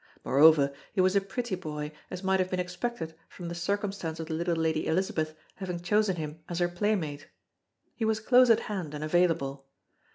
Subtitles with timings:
[0.25, 4.25] Moreover, he was a pretty boy as might have been expected from the circumstance of
[4.25, 7.27] the little Lady Elizabeth having chosen him as her playmate.
[7.93, 9.67] He was close at hand and available.